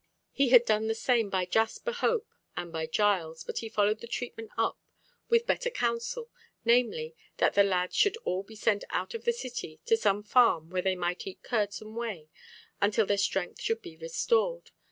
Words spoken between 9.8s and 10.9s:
to some farm where